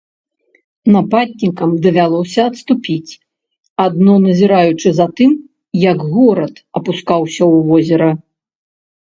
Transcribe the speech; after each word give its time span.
Нападнікам 0.95 1.71
давялося 1.85 2.41
адступіць, 2.51 3.17
адно 3.85 4.13
назіраючы 4.25 4.89
за 5.01 5.07
тым, 5.21 5.31
як 5.91 5.99
горад 6.15 6.55
апускаўся 6.81 7.39
ў 7.53 7.71
возера. 7.71 8.11